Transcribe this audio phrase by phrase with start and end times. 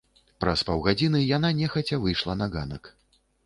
[0.43, 2.95] Праз паўгадзіны яна нехаця выйшла на ганак.